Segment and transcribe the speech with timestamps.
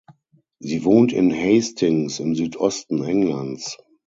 [0.57, 3.77] Sie wohnt in Hastings, im Südosten Englands.